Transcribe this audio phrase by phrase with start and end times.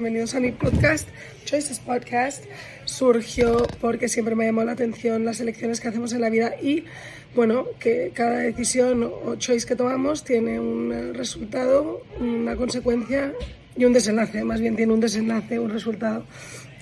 [0.00, 1.06] Bienvenidos a mi podcast.
[1.44, 2.46] Choices Podcast
[2.86, 6.84] surgió porque siempre me llamó la atención las elecciones que hacemos en la vida y,
[7.34, 13.34] bueno, que cada decisión o choice que tomamos tiene un resultado, una consecuencia
[13.76, 14.42] y un desenlace.
[14.42, 16.24] Más bien tiene un desenlace, un resultado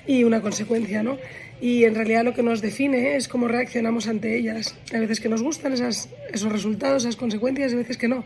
[0.07, 1.17] y una consecuencia, ¿no?
[1.59, 4.77] Y en realidad lo que nos define es cómo reaccionamos ante ellas.
[4.93, 8.23] Hay veces que nos gustan esas, esos resultados, esas consecuencias, y veces que no.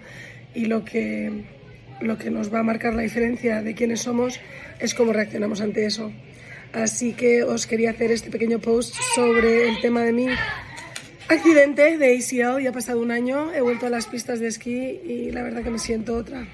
[0.53, 1.62] Y lo que
[2.03, 4.39] lo que nos va a marcar la diferencia de quiénes somos
[4.79, 6.11] es cómo reaccionamos ante eso.
[6.73, 10.27] Así que os quería hacer este pequeño post sobre el tema de mi
[11.27, 12.61] accidente de ACL.
[12.61, 15.63] Ya ha pasado un año, he vuelto a las pistas de esquí y la verdad
[15.63, 16.47] que me siento otra.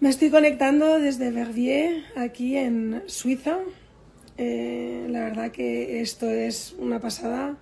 [0.00, 3.58] Me estoy conectando desde Verviers, aquí en Suiza.
[4.36, 7.56] Eh, la verdad que esto es una pasada.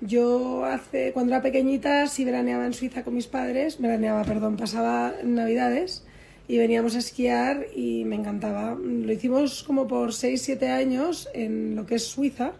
[0.00, 5.12] Yo hace, cuando era pequeñita, sí veraneaba en Suiza con mis padres, veraneaba, perdón, pasaba
[5.22, 6.04] navidades
[6.48, 8.74] y veníamos a esquiar y me encantaba.
[8.80, 12.52] Lo hicimos como por 6-7 años en lo que es Suiza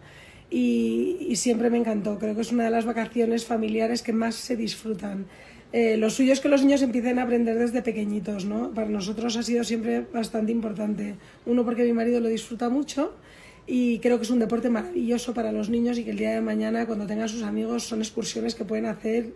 [0.51, 2.19] y, siempre me encantó.
[2.19, 5.25] Creo que es una de las vacaciones familiares que más se disfrutan.
[5.73, 8.71] Eh, lo suyo es que los niños empiecen a aprender desde pequeñitos, ¿no?
[8.71, 11.15] Para nosotros ha sido siempre bastante importante.
[11.47, 13.13] Uno, porque mi marido lo disfruta mucho
[13.67, 16.41] y creo que es un deporte maravilloso para los niños y que el día de
[16.41, 19.33] mañana cuando tengan sus amigos son excursiones que pueden hacer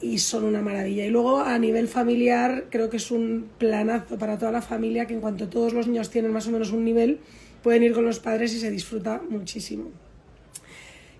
[0.00, 1.06] y son una maravilla.
[1.06, 5.14] Y luego a nivel familiar creo que es un planazo para toda la familia que
[5.14, 7.20] en cuanto todos los niños tienen más o menos un nivel
[7.62, 9.90] pueden ir con los padres y se disfruta muchísimo.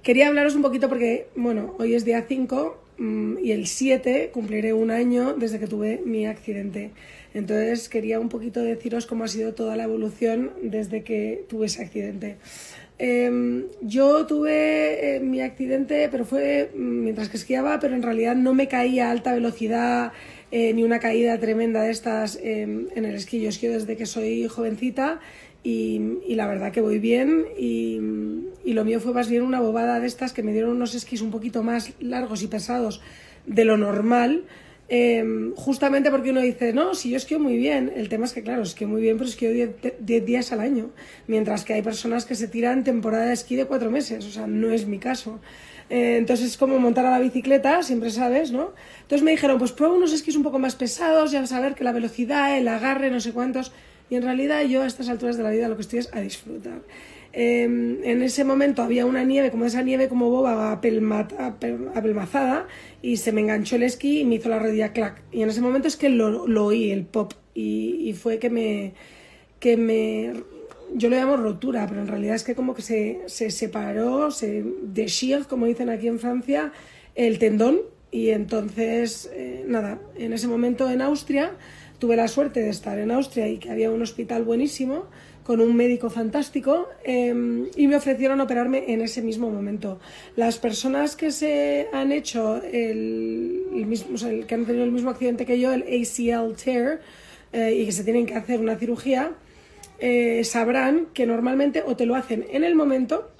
[0.02, 2.81] Quería hablaros un poquito porque, bueno, hoy es día 5 mm,
[3.42, 6.90] y el 7 cumpliré un año desde que tuve mi accidente.
[7.34, 11.82] Entonces quería un poquito deciros cómo ha sido toda la evolución desde que tuve ese
[11.82, 12.36] accidente.
[12.98, 18.54] Em, yo tuve eh, mi accidente, pero fue mientras que esquiaba, pero en realidad no
[18.54, 20.12] me caía a alta velocidad
[20.52, 23.40] eh, ni una caída tremenda de estas em, en el esquí.
[23.40, 25.20] Yo esquío desde que soy jovencita
[25.64, 28.00] y, la verdad que voy bien y,
[28.64, 31.22] y, lo mío fue más bien una bobada de estas que me dieron unos esquís
[31.22, 33.00] un poquito más largos y pesados
[33.46, 34.44] de lo normal
[34.94, 38.42] Em, justamente porque uno dice, no, si yo esquío muy bien, el tema es que,
[38.42, 40.90] claro, esquío muy bien, pero esquío 10 días al año,
[41.26, 44.46] mientras que hay personas que se tiran temporada de esquí de 4 meses, o sea,
[44.46, 45.40] no es mi caso.
[45.88, 48.74] Eh, entonces es como montar a la bicicleta, siempre sabes, ¿no?
[49.00, 51.74] Entonces me dijeron, pues prueba unos esquís un poco más pesados, ya vas a ver
[51.74, 53.72] que la velocidad, el agarre, no sé cuántos,
[54.12, 56.20] y en realidad yo a estas alturas de la vida lo que estoy es a
[56.20, 56.82] disfrutar.
[57.32, 62.66] Em, en ese momento había una nieve, como esa nieve como boba apelmazada,
[63.00, 65.22] y se me enganchó el esquí y me hizo la rodilla clac.
[65.32, 68.92] Y en ese momento es que lo, oí, el pop, y, fue que me,
[69.60, 70.34] que me...
[70.94, 74.62] Yo lo llamo rotura, pero en realidad es que como que se, se separó, se
[74.94, 76.70] shield, como dicen aquí en Francia,
[77.14, 77.80] el tendón,
[78.10, 81.52] y entonces, eh, nada, en ese momento en Austria,
[82.02, 85.06] tuve la suerte de estar en Austria y que había un hospital buenísimo,
[85.44, 90.00] con un médico fantástico em, y me ofrecieron operarme en ese mismo momento.
[90.34, 94.16] Las personas que se han hecho el, mismo,
[94.48, 97.00] que han tenido el mismo accidente que yo, el ACL tear,
[97.52, 99.34] eh, y que se tienen que hacer una cirugía,
[100.00, 103.30] eh, sabrán que normalmente o te lo hacen en el momento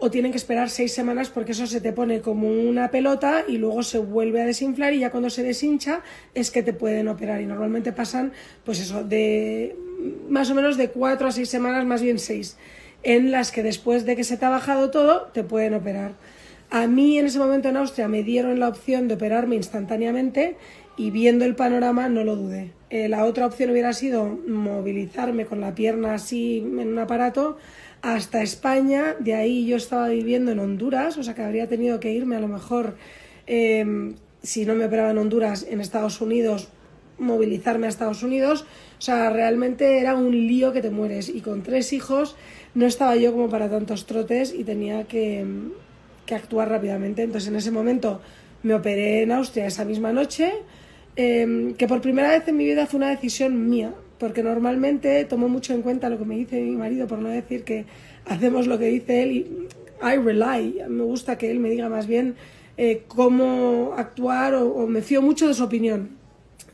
[0.00, 3.58] o tienen que esperar seis semanas porque eso se te pone como una pelota y
[3.58, 6.02] luego se vuelve a desinflar y ya cuando se deshincha
[6.34, 8.32] es que te pueden operar y normalmente pasan
[8.64, 9.76] pues eso de
[10.28, 12.56] más o menos de cuatro a seis semanas, más bien seis,
[13.02, 16.14] en las que después de que se te ha bajado todo, te pueden operar.
[16.70, 20.56] A mí en ese momento en Austria me dieron la opción de operarme instantáneamente
[20.96, 22.72] y viendo el panorama no lo dudé.
[22.90, 27.58] Eh, la otra opción hubiera sido movilizarme con la pierna así en un aparato
[28.02, 32.12] hasta España, de ahí yo estaba viviendo en Honduras, o sea que habría tenido que
[32.12, 32.96] irme a lo mejor,
[33.46, 36.68] eh, si no me operaba en Honduras, en Estados Unidos
[37.20, 38.64] movilizarme a Estados Unidos.
[38.98, 41.28] O sea, realmente era un lío que te mueres.
[41.28, 42.36] Y con tres hijos
[42.74, 45.44] no estaba yo como para tantos trotes y tenía que,
[46.32, 47.22] actuar rápidamente.
[47.22, 48.20] Entonces en ese momento
[48.62, 50.52] me operé en Austria esa misma noche,
[51.16, 55.48] em, que por primera vez en mi vida fue una decisión mía, porque normalmente tomo
[55.48, 57.86] mucho en cuenta lo que me dice mi marido, por no decir que
[58.26, 59.46] hacemos lo que dice él y
[60.02, 62.36] I rely, me gusta que él me diga más bien
[62.76, 66.10] eh, cómo actuar o me fío mucho de su opinión.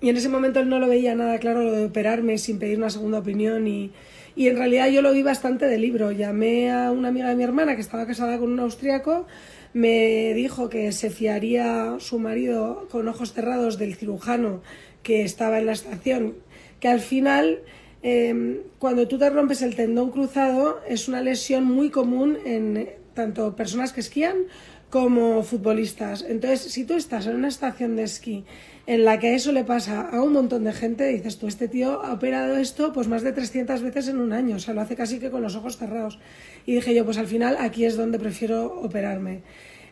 [0.00, 2.78] Y en ese momento él no lo veía nada claro lo de operarme sin pedir
[2.78, 3.92] una segunda opinión y,
[4.34, 6.10] y en realidad yo lo vi bastante de libro.
[6.10, 9.26] Llamé a una amiga de mi hermana que estaba casada con un austriaco,
[9.72, 14.62] me dijo que se fiaría su marido con ojos cerrados del cirujano
[15.02, 16.34] que estaba en la estación,
[16.80, 17.60] que al final
[18.02, 23.56] em, cuando tú te rompes el tendón cruzado es una lesión muy común en tanto
[23.56, 24.36] personas que esquían
[24.90, 26.24] como futbolistas.
[26.26, 28.44] Entonces, si tú estás en una estación de esquí
[28.86, 32.02] en la que eso le pasa a un montón de gente, dices tú, este tío
[32.02, 34.94] ha operado esto pues más de 300 veces en un año, o sea, lo hace
[34.94, 36.20] casi que con los ojos cerrados.
[36.66, 39.42] Y dije yo, pues al final aquí es donde prefiero operarme.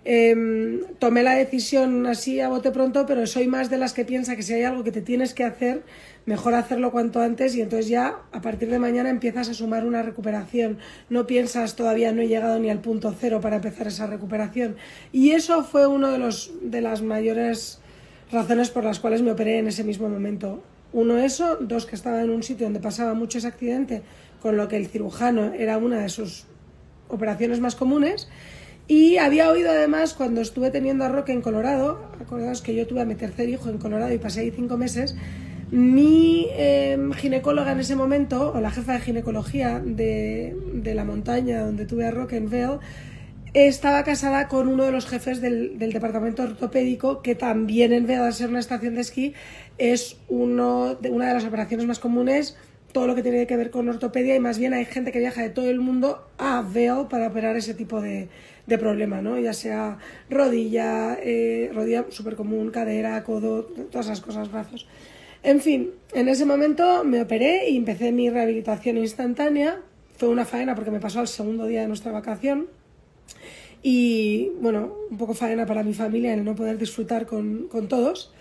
[0.07, 4.37] Em, tomé la decisión así a bote pronto, pero soy más de las que piensa
[4.37, 5.83] que si hay algo que te tienes que hacer,
[6.27, 10.03] mejor hacerlo cuanto antes y entonces ya a partir de mañana empiezas a sumar una
[10.03, 10.79] recuperación.
[11.09, 14.77] No piensas todavía no he llegado ni al punto cero para empezar esa recuperación.
[15.11, 17.81] Y eso fue uno de, los, de las mayores
[18.31, 20.63] razones por las cuales me operé en ese mismo momento.
[20.93, 24.03] Uno eso, dos que estaba en un sitio donde pasaba mucho ese accidente,
[24.43, 26.45] con lo que el cirujano era una de sus
[27.09, 28.29] operaciones más comunes
[28.87, 33.01] y había oído además cuando estuve teniendo a Roque en Colorado, acordaos que yo tuve
[33.01, 35.17] a mi tercer hijo en Colorado y pasé ahí cinco meses,
[35.71, 41.61] mi em, ginecóloga en ese momento, o la jefa de ginecología de, de, la montaña
[41.65, 42.79] donde tuve a Roque en Vail,
[43.55, 48.21] estaba casada con uno de los jefes del, del departamento ortopédico, que también en vez
[48.21, 49.35] de ser una estación de esquí,
[49.79, 52.57] es uno de, una de las operaciones más comunes
[52.95, 55.43] todo lo que tiene que ver con ortopedia y más bien hay gente que viaja
[55.43, 58.29] de todo el mundo a Vail para operar ese tipo de,
[58.69, 59.37] de problema, ¿no?
[59.37, 59.99] Ya sea
[60.31, 64.87] rodilla, eh, rodilla súper común, cadera, codo, todas esas cosas, brazos.
[65.43, 69.81] En fin, en ese momento me operé y empecé mi rehabilitación instantánea.
[70.17, 72.69] Fue una faena porque me pasó al segundo día de nuestra vacación.
[73.83, 78.33] Y bueno, un poco faena para mi familia en no poder disfrutar con, con todos.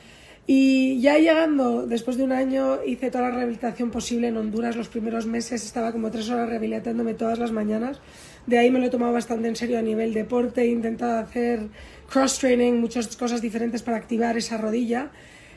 [0.45, 4.75] Y ya llegando, después de un año, hice toda la rehabilitación posible en Honduras.
[4.75, 8.01] Los primeros meses estaba como tres horas rehabilitándome todas las mañanas.
[8.45, 10.63] De ahí me lo he tomado bastante en serio a nivel deporte.
[10.63, 11.69] He intentado hacer
[12.09, 15.11] cross-training, muchas cosas diferentes para activar esa rodilla.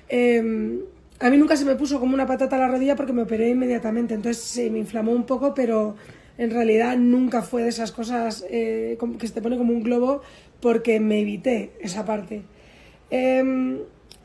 [0.08, 0.78] Em,
[1.18, 3.48] a mí nunca se me puso como una patata a la rodilla porque me operé
[3.48, 4.14] inmediatamente.
[4.14, 5.96] Entonces se me inflamó un poco, pero
[6.38, 10.22] en realidad nunca fue de esas cosas eh, que se te pone como un globo
[10.60, 12.42] porque me evité esa parte.
[13.10, 13.75] Eh,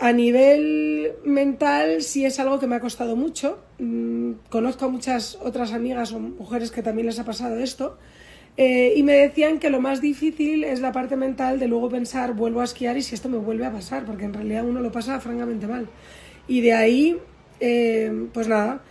[0.01, 3.59] a nivel mental sí es algo que me ha costado mucho.
[3.77, 7.99] Mm, conozco a muchas otras amigas o mujeres que también les ha pasado esto.
[8.57, 12.33] Eh, y me decían que lo más difícil es la parte mental de luego pensar,
[12.33, 14.91] vuelvo a esquiar y si esto me vuelve a pasar, porque en realidad uno lo
[14.91, 15.87] pasa francamente mal.
[16.47, 17.19] Y de ahí,
[17.59, 18.81] eh, pues nada,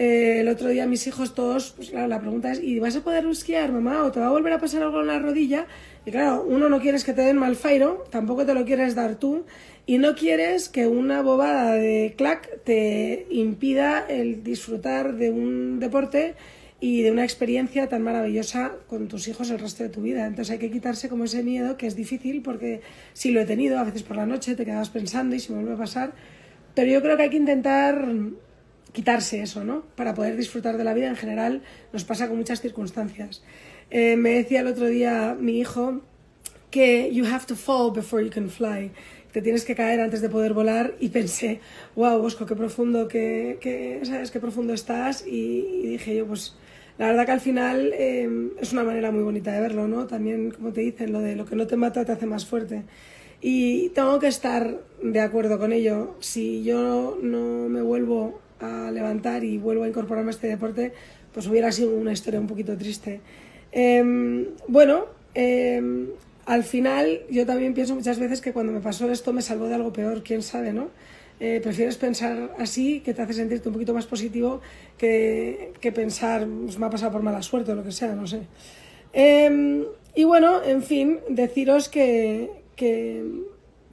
[0.00, 3.02] eh, el otro día mis hijos todos, pues claro, la pregunta es, ¿y vas a
[3.02, 4.02] poder esquiar, mamá?
[4.04, 5.66] ¿O te va a volver a pasar algo en la rodilla?
[6.06, 9.16] Y claro, uno no quieres que te den mal fairo, tampoco te lo quieres dar
[9.16, 9.44] tú,
[9.90, 16.36] y no quieres que una bobada de clac te impida el disfrutar de un deporte
[16.78, 20.28] y de una experiencia tan maravillosa con tus hijos el resto de tu vida.
[20.28, 22.82] Entonces hay que quitarse como ese miedo que es difícil porque
[23.14, 25.58] si lo he tenido, a veces por la noche te quedas pensando y si me
[25.58, 26.12] vuelve a pasar.
[26.76, 28.06] Pero yo creo que hay que intentar
[28.92, 29.82] quitarse eso, ¿no?
[29.96, 31.62] Para poder disfrutar de la vida en general
[31.92, 33.42] nos pasa con muchas circunstancias.
[33.90, 36.02] Eh, me decía el otro día mi hijo
[36.70, 38.92] que you have to fall before you can fly
[39.32, 41.60] te tienes que caer antes de poder volar y pensé,
[41.96, 44.30] wow, Bosco, qué profundo, qué, ¿sabes?
[44.30, 46.56] qué profundo estás y, dije yo, pues
[46.98, 50.06] la verdad que al final em, es una manera muy bonita de verlo, ¿no?
[50.06, 52.82] También, como te dicen, lo de lo que no te mata te hace más fuerte.
[53.40, 56.16] Y tengo que estar de acuerdo con ello.
[56.20, 60.92] Si yo no me vuelvo a levantar y vuelvo a incorporarme a este deporte,
[61.32, 63.20] pues hubiera sido una historia un poquito triste.
[63.72, 65.80] Em, bueno, eh,
[66.50, 69.74] al final yo también pienso muchas veces que cuando me pasó esto me salvó de
[69.76, 70.88] algo peor, quién sabe, ¿no?
[71.38, 74.60] Eh, prefieres pensar así, que te hace sentirte un poquito más positivo,
[74.98, 78.26] que, que pensar, pues me ha pasado por mala suerte o lo que sea, no
[78.26, 78.40] sé.
[79.12, 79.84] Em,
[80.16, 83.22] y bueno, en fin, deciros que, que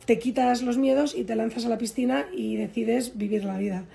[0.07, 3.85] te quitas los miedos y te lanzas a la piscina y decides vivir la vida.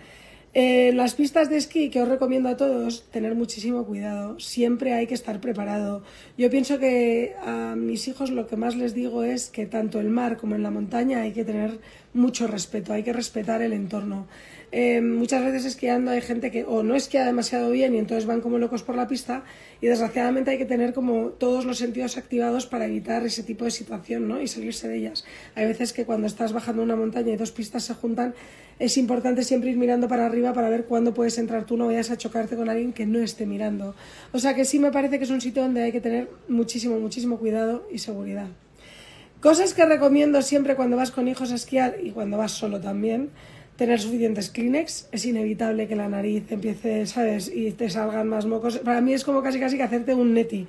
[0.55, 4.39] En las pistas de esquí que os recomiendo a todos, tener muchísimo cuidado.
[4.39, 6.03] Siempre hay que estar preparado.
[6.37, 10.11] Yo pienso que a mis hijos lo que más les digo es que tanto el
[10.11, 11.81] mar como en la montaña hay que tener
[12.13, 14.27] mucho respeto, hay que respetar el entorno.
[14.75, 18.41] Eh, muchas veces esquiando hay gente que o no esquía demasiado bien y entonces van
[18.41, 19.45] como locos por la pista
[19.83, 23.71] y desgraciadamente hay que tener como todos los sentidos activados para evitar ese tipo de
[23.71, 24.41] situación ¿no?
[24.41, 25.27] y salirse de ellas.
[25.57, 28.35] Hay veces que cuando estás bajando una montaña y dos pistas se juntan,
[28.79, 32.11] es importante siempre ir mirando para arriba para ver cuándo puedes entrar tú, no vayas
[32.11, 33.95] a chocarte con alguien que no esté mirando.
[34.33, 36.99] O sea que sí me parece que es un sitio donde hay que tener muchísimo,
[36.99, 38.47] muchísimo cuidado y seguridad.
[39.43, 43.31] Cosas que recomiendo siempre cuando vas con hijos a esquiar y cuando vas solo también
[43.77, 47.51] tener suficientes Kleenex, es inevitable que la nariz empiece, ¿sabes?
[47.55, 48.79] Y te salgan más mocos.
[48.79, 50.67] Para mí es como casi casi que hacerte un neti.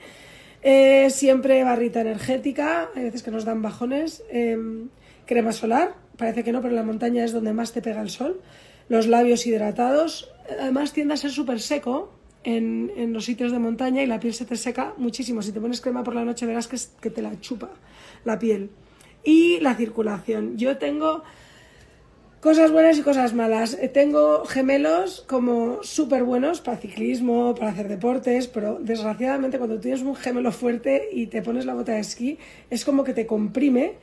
[0.61, 4.23] Eh, siempre barrita energética, hay veces que nos dan bajones.
[4.31, 4.89] Em,
[5.25, 8.41] crema solar, parece que no, pero la montaña es donde más te pega el sol.
[8.89, 10.31] Los labios hidratados.
[10.59, 14.33] Además tiende a ser súper seco en, en, los sitios de montaña y la piel
[14.33, 15.41] se te seca muchísimo.
[15.41, 17.69] Si te pones crema por la noche verás que, que te la chupa
[18.25, 18.69] la piel.
[19.23, 20.57] Y la circulación.
[20.57, 21.23] Yo tengo
[22.43, 23.77] cosas buenas y cosas malas.
[23.81, 30.01] Eh, tengo gemelos como súper buenos para ciclismo, para hacer deportes, pero desgraciadamente cuando tienes
[30.01, 32.37] un gemelo fuerte y te pones la bota de esquí,
[32.69, 33.93] es como que te comprime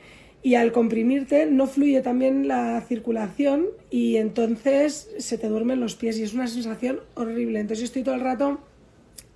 [0.41, 6.17] y al comprimirte no fluye también la circulación y entonces se te duermen los pies
[6.17, 7.59] y es una sensación horrible.
[7.59, 8.59] Entonces yo estoy todo el rato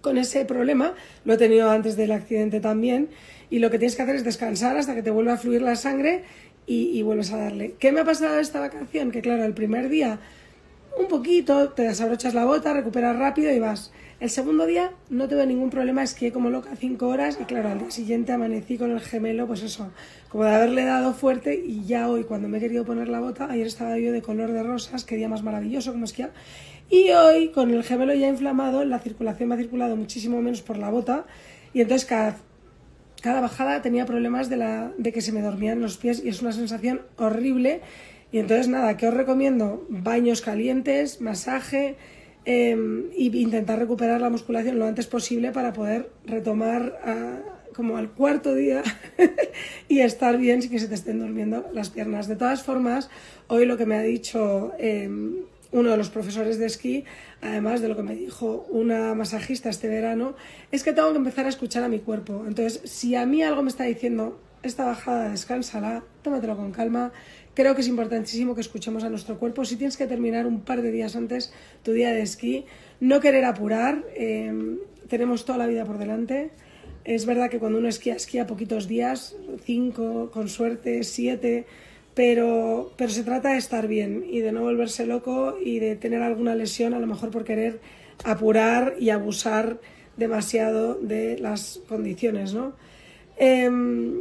[0.01, 0.95] con ese problema,
[1.25, 3.09] lo he tenido antes del accidente también,
[3.49, 5.75] y lo que tienes que hacer es descansar hasta que te vuelva a fluir la
[5.75, 6.23] sangre
[6.67, 7.75] y, y vuelves a darle.
[7.79, 9.11] ¿Qué me ha pasado esta vacación?
[9.11, 10.19] Que claro, el primer día
[10.97, 13.91] un poquito, te desabrochas la bota, recuperas rápido y vas.
[14.21, 17.79] El segundo día no tuve ningún problema, esquié como loca cinco horas y claro, al
[17.79, 19.91] día siguiente amanecí con el gemelo, pues eso,
[20.29, 23.51] como de haberle dado fuerte y ya hoy cuando me he querido poner la bota,
[23.51, 26.31] ayer estaba yo de color de rosas, qué día más maravilloso como esquiar,
[26.89, 30.77] y hoy con el gemelo ya inflamado, la circulación me ha circulado muchísimo menos por
[30.77, 31.25] la bota
[31.73, 32.37] y entonces cada,
[33.25, 36.43] cada bajada tenía problemas de, la, de que se me dormían los pies y es
[36.43, 37.81] una sensación horrible
[38.31, 39.83] y entonces nada, ¿qué os recomiendo?
[39.89, 41.95] Baños calientes, masaje
[42.45, 47.39] y intentar recuperar la musculación lo antes posible para poder retomar a,
[47.73, 48.83] como al cuarto día
[49.87, 52.27] y estar bien sin que se te estén durmiendo las piernas.
[52.27, 53.09] De todas formas,
[53.47, 55.09] hoy lo que me ha dicho eh,
[55.79, 57.05] uno de los profesores de esquí,
[57.41, 60.35] además de lo que me dijo una masajista este verano,
[60.71, 62.43] es que tengo que empezar a escuchar a mi cuerpo.
[62.47, 67.11] Entonces, si a mí algo me está diciendo, esta bajada descansala, tómatelo con calma,
[67.55, 69.63] Creo que es importantísimo que escuchemos a nuestro cuerpo.
[69.63, 71.53] Si tienes que terminar un par de días antes
[71.83, 72.65] tu día de esquí,
[72.99, 74.03] no querer apurar.
[74.13, 74.77] Em,
[75.07, 76.51] tenemos toda la vida por delante.
[77.05, 81.65] Es verdad que cuando uno esquía, esquía poquitos días, cinco, con suerte, siete,
[82.15, 86.21] pero, pero se trata de estar bien y de no volverse loco y de tener
[86.21, 87.81] alguna lesión, a lo mejor por querer
[88.23, 89.79] apurar y abusar
[90.15, 92.73] demasiado de las condiciones, ¿no?
[93.37, 94.13] Em,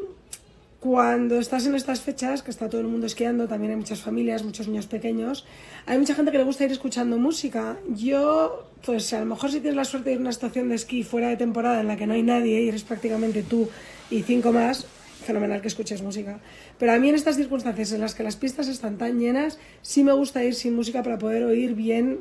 [0.81, 4.43] cuando estás en estas fechas, que está todo el mundo esquiando, también hay muchas familias,
[4.43, 5.47] muchos niños pequeños,
[5.87, 7.79] hay mucha gente que le gusta ir escuchando música.
[7.95, 10.75] Yo, pues a lo mejor si tienes la suerte de ir a una estación de
[10.75, 13.71] esquí fuera de temporada en la que no hay nadie y eres prácticamente tú
[14.11, 14.87] y cinco más,
[15.25, 16.41] fenomenal que escuches música.
[16.79, 20.05] Pero a mí en estas circunstancias en las que las pistas están tan llenas, sí
[20.05, 22.21] me gusta ir sin música para poder oír bien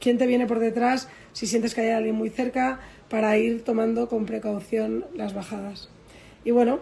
[0.00, 4.08] quién te viene por detrás, si sientes que hay alguien muy cerca, para ir tomando
[4.08, 5.88] con precaución las bajadas.
[6.44, 6.80] Y bueno,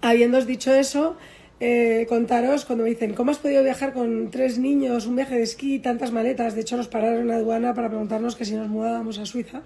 [0.00, 1.16] habiendo dicho eso,
[1.60, 5.42] eh, contaros cuando me dicen, ¿cómo has podido viajar con tres niños, un viaje de
[5.42, 6.54] esquí tantas maletas?
[6.54, 9.62] De hecho, nos pararon en la aduana para preguntarnos que si nos mudábamos a Suiza.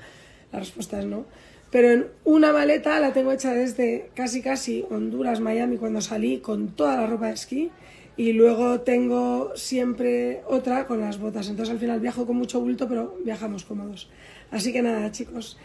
[0.53, 1.27] La respuesta es no.
[1.73, 6.77] Pero en una maleta la tengo hecha desde casi casi Honduras, Miami, cuando salí con
[6.77, 7.71] toda la ropa de esquí.
[8.15, 11.49] Y luego tengo siempre otra con las botas.
[11.49, 14.11] Entonces al final viajo con mucho bulto, pero viajamos cómodos.
[14.51, 15.57] Así que nada, chicos.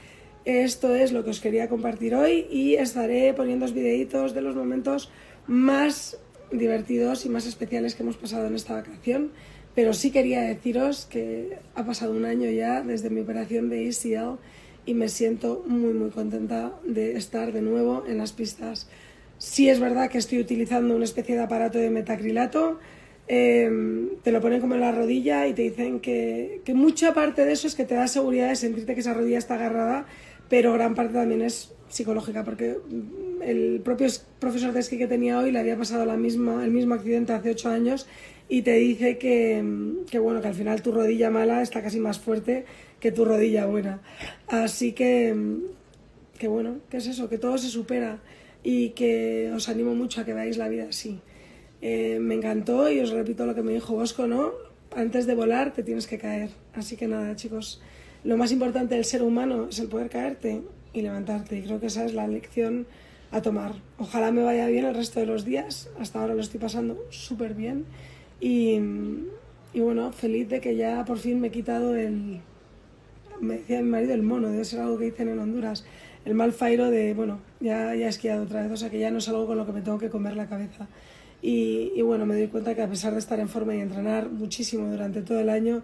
[0.46, 5.12] Esto es lo que os quería compartir hoy y estaré poniendo videitos de los momentos
[5.46, 6.18] más
[6.54, 9.32] divertidos y más especiales que hemos pasado en esta vacación.
[9.76, 14.40] Pero sí quería deciros que ha pasado un año ya desde mi operación de ACL
[14.88, 18.90] y me siento muy muy contenta de estar de nuevo en las pistas.
[19.38, 22.80] Sí es verdad que estoy utilizando una especie de aparato de metacrilato,
[23.28, 27.46] em, te lo ponen como en la rodilla y te dicen que, que mucha parte
[27.46, 30.08] de eso es que te da seguridad de sentirte que esa rodilla está agarrada
[30.50, 32.78] pero gran parte también es psicológica, porque
[33.42, 34.08] el propio
[34.40, 37.52] profesor de esquí que tenía hoy le había pasado la misma, el mismo accidente hace
[37.52, 38.08] ocho años
[38.50, 39.64] y te dice que,
[40.10, 42.66] que, bueno, que al final tu rodilla mala está casi más fuerte
[43.00, 44.02] que tu rodilla buena.
[44.48, 45.36] Así que,
[46.38, 48.20] que bueno, que es eso, que todo se supera
[48.64, 51.20] y que os animo mucho a que veáis la vida así.
[51.82, 54.52] Eh, me encantó y os repito lo que me dijo Bosco, ¿no?
[54.96, 56.50] Antes de volar te tienes que caer.
[56.74, 57.82] Así que nada, chicos,
[58.24, 60.62] lo más importante del ser humano es el poder caerte
[60.94, 61.58] y levantarte.
[61.58, 62.88] Y creo que esa es la lección
[63.32, 63.74] a tomar.
[63.98, 65.90] Ojalá me vaya bien el resto de los días.
[66.00, 67.86] Hasta ahora lo estoy pasando súper bien.
[68.40, 68.80] Y,
[69.74, 72.42] y, bueno, feliz de que ya por fin me he quitado el...
[73.40, 75.86] Me decía mi marido el mono, debe ser algo que dicen en Honduras.
[76.26, 79.12] El mal fairo de, bueno, ya, ya he esquiado otra vez, o sea que ya
[79.12, 80.88] no es algo con lo que me tengo que comer la cabeza.
[81.42, 84.30] Y, y bueno, me doy cuenta que a pesar de estar en forma y entrenar
[84.30, 85.84] muchísimo durante todo el año,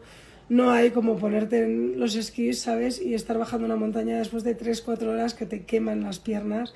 [0.50, 3.02] no hay como ponerte en los esquís, ¿sabes?
[3.02, 6.74] Y estar bajando una montaña después de 3-4 horas que te queman las piernas.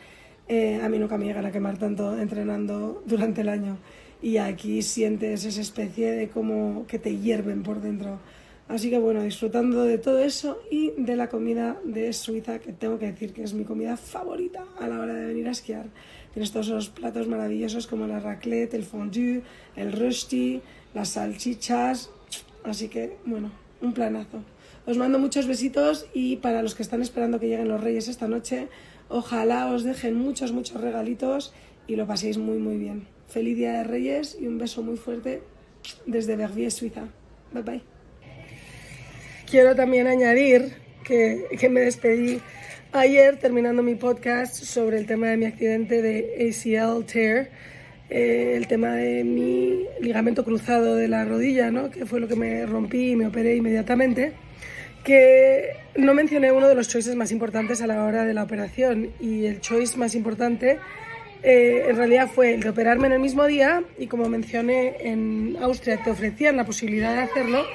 [0.47, 3.77] Eh, a mí nunca me llegan a quemar tanto entrenando durante el año.
[4.21, 8.19] Y aquí sientes esa especie de como que te hierven por dentro.
[8.67, 12.99] Así que bueno, disfrutando de todo eso y de la comida de Suiza, que tengo
[12.99, 15.85] que decir que es mi comida favorita a la hora de venir a esquiar.
[16.33, 19.41] Tienes todos esos platos maravillosos como la raclette, el fondue,
[19.75, 20.61] el rösti,
[20.93, 22.09] las salchichas,
[22.67, 24.43] Así que, bueno, un planazo.
[24.85, 28.27] Os mando muchos besitos y para los que están esperando que lleguen los reyes esta
[28.27, 28.67] noche,
[29.09, 31.53] ojalá os dejen muchos, muchos regalitos
[31.87, 33.16] y lo paséis muy muy bien.
[33.27, 35.41] Feliz Día de Reyes y un beso muy fuerte
[36.05, 37.07] desde Verviers, Suiza.
[37.53, 37.81] Bye bye.
[39.49, 42.41] Quiero también añadir que, que me despedí
[42.91, 47.49] ayer terminando mi podcast sobre el tema de mi accidente de ACL tear,
[48.09, 51.89] eh, el tema de mi ligamento cruzado de la rodilla, ¿no?
[51.89, 54.33] que fue lo que me rompí y me operé inmediatamente,
[55.03, 59.11] que no mencioné uno de los choices más importantes a la hora de la operación
[59.19, 60.79] y el choice más importante
[61.43, 65.57] eh, en realidad fue el de operarme en el mismo día y como mencioné en
[65.61, 67.65] Austria te ofrecían la posibilidad de hacerlo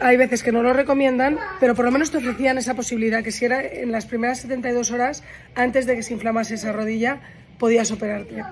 [0.00, 3.32] hay veces que no lo recomiendan, pero por lo menos te ofrecían esa posibilidad, que
[3.32, 5.22] si era en las primeras 72 horas,
[5.54, 7.20] antes de que se inflamase esa rodilla,
[7.58, 8.42] podías operarte.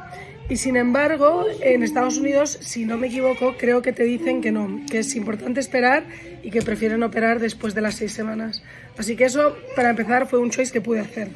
[0.48, 4.52] Y sin embargo, en Estados Unidos, si no me equivoco, creo que te dicen que
[4.52, 6.04] no, que es importante esperar
[6.42, 8.62] y que prefieren operar después de las seis semanas.
[8.96, 11.28] Así que eso, para empezar, fue un choice que pude hacer.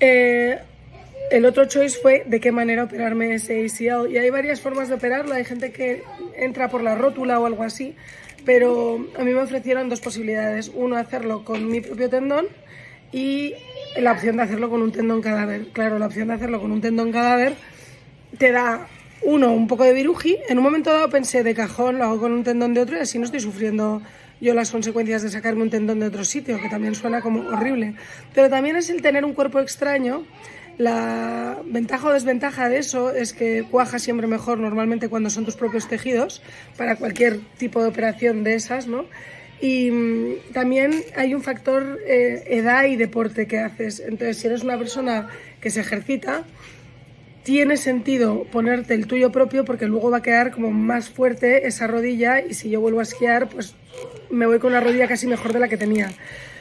[0.00, 0.58] Eh,
[1.30, 4.10] el otro choice fue de qué manera operarme ese ACL.
[4.10, 5.34] Y hay varias formas de operarlo.
[5.34, 6.02] Hay gente que
[6.36, 7.94] entra por la rótula o algo así
[8.48, 10.72] pero a mí me ofrecieron dos posibilidades.
[10.74, 12.46] Uno, hacerlo con mi propio tendón
[13.12, 13.52] y
[13.98, 15.66] la opción de hacerlo con un tendón cadáver.
[15.72, 17.56] Claro, la opción de hacerlo con un tendón cadáver
[18.38, 18.88] te da,
[19.20, 20.38] uno, un poco de viruji.
[20.48, 23.00] En un momento dado pensé de cajón, lo hago con un tendón de otro y
[23.00, 24.00] así no estoy sufriendo
[24.40, 27.96] yo las consecuencias de sacarme un tendón de otro sitio, que también suena como horrible.
[28.34, 30.24] Pero también es el tener un cuerpo extraño
[30.78, 35.56] la ventaja o desventaja de eso es que cuaja siempre mejor normalmente cuando son tus
[35.56, 36.40] propios tejidos
[36.76, 39.04] para cualquier tipo de operación de esas, ¿no?
[39.60, 43.98] Y mm, también hay un factor eh, edad y deporte que haces.
[43.98, 45.28] Entonces, si eres una persona
[45.60, 46.44] que se ejercita,
[47.42, 51.88] tiene sentido ponerte el tuyo propio porque luego va a quedar como más fuerte esa
[51.88, 53.74] rodilla y si yo vuelvo a esquiar, pues
[54.30, 56.12] me voy con una rodilla casi mejor de la que tenía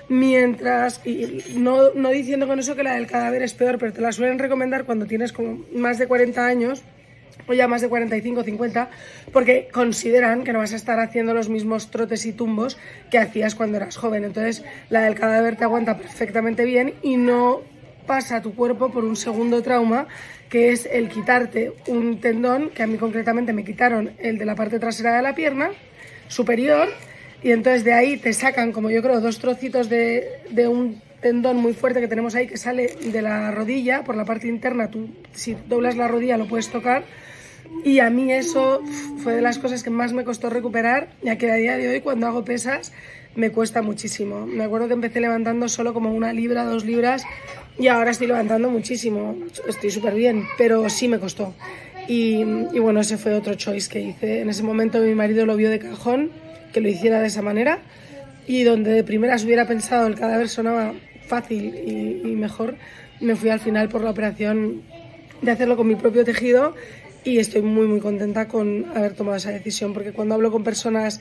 [0.10, 4.02] mientras, y no, no diciendo con eso que la del cadáver es peor, pero te
[4.02, 6.84] la suelen recomendar cuando tienes como más de 40 años
[7.48, 8.90] o ya más de 45 o 50,
[9.32, 12.78] porque consideran que no vas a estar haciendo los mismos trotes y tumbos
[13.10, 14.26] que hacías cuando eras joven.
[14.26, 17.62] Entonces, la del cadáver te aguanta perfectamente bien y no
[18.06, 20.08] pasa tu cuerpo por un segundo trauma,
[20.50, 24.56] que es el quitarte un tendón, que a mí concretamente me quitaron el de la
[24.56, 25.72] parte trasera de la pierna
[26.28, 26.88] superior,
[27.44, 31.58] y entonces de ahí te sacan, como yo creo, dos trocitos de, de un tendón
[31.58, 34.90] muy fuerte que tenemos ahí que sale de la rodilla por la parte interna.
[34.90, 37.04] Tú, si doblas la rodilla, lo puedes tocar.
[37.84, 38.82] Y a mí eso
[39.24, 42.02] fue de las cosas que más me costó recuperar, ya que a día de hoy,
[42.02, 42.94] cuando hago pesas,
[43.36, 44.46] me cuesta muchísimo.
[44.46, 47.24] Me acuerdo que empecé levantando solo como una libra, dos libras,
[47.78, 49.38] y ahora estoy levantando muchísimo.
[49.68, 51.54] Estoy súper bien, pero sí me costó.
[52.08, 52.42] Y,
[52.74, 54.42] y bueno, ese fue otro choice que hice.
[54.42, 56.32] En ese momento mi marido lo vio de cajón
[56.74, 57.80] que lo hiciera de esa manera
[58.48, 60.94] y donde de primeras hubiera pensado el cadáver sonaba
[61.28, 62.76] fácil y, mejor,
[63.20, 64.84] me fui al final por la operación
[65.42, 66.74] de hacerlo con mi propio tejido
[67.24, 71.20] y estoy muy muy contenta con haber tomado esa decisión porque cuando hablo con personas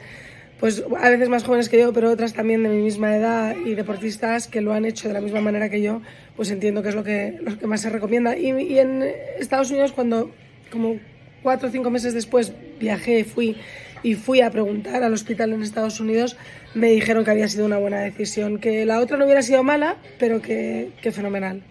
[0.61, 3.75] pues a veces más jóvenes que yo, pero otras también de mi misma edad y
[3.75, 6.01] deportistas que lo han hecho de la misma manera que yo,
[6.35, 8.39] pues entiendo que es lo que, lo que más se recomienda.
[8.39, 9.05] Y, y en
[9.39, 10.31] Estados Unidos, cuando
[10.71, 10.99] como
[11.43, 13.57] cuatro o cinco meses después viajé, fui
[14.03, 16.37] y fui a preguntar al hospital en Estados Unidos,
[16.75, 19.97] me dijeron que había sido una buena decisión, que la otra no hubiera sido mala,
[20.19, 21.63] pero que, que fenomenal.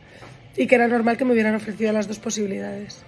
[0.58, 3.03] Y que era normal que me hubieran ofrecido las dos posibilidades.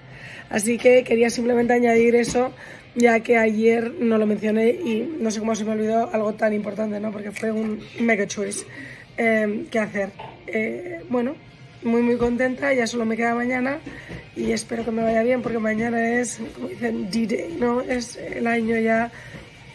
[0.49, 2.53] Así que quería simplemente añadir eso,
[2.95, 6.53] ya que ayer no lo mencioné y no sé cómo se me olvidó algo tan
[6.53, 7.11] importante, ¿no?
[7.11, 8.65] Porque fue un mega choice
[9.17, 10.11] eh, que hacer.
[10.47, 11.35] Eh, bueno,
[11.83, 13.79] muy muy contenta, ya solo me queda mañana
[14.35, 17.81] y espero que me vaya bien porque mañana es, como dicen, D-Day, ¿no?
[17.81, 19.11] Es el año ya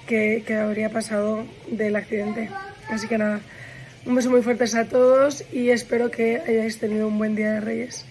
[0.07, 2.51] que, que habría pasado del accidente.
[2.88, 3.41] Así que nada,
[4.05, 7.61] un beso muy fuerte a todos y espero que hayáis tenido un buen día de
[7.61, 8.05] Reyes.